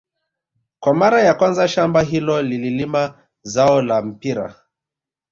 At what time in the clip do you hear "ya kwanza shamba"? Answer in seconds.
1.21-2.01